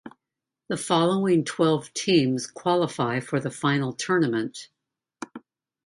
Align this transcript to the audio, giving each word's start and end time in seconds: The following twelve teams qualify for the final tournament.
The 0.67 0.77
following 0.77 1.45
twelve 1.45 1.93
teams 1.93 2.47
qualify 2.47 3.19
for 3.19 3.39
the 3.39 3.51
final 3.51 3.93
tournament. 3.93 4.69